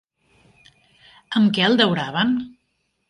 Amb 1.41 1.53
què 1.59 1.67
el 1.67 1.77
dauraven? 1.83 2.33